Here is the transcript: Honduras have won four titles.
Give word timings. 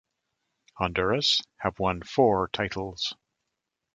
Honduras 0.79 1.43
have 1.57 1.77
won 1.77 2.01
four 2.01 2.47
titles. 2.47 3.13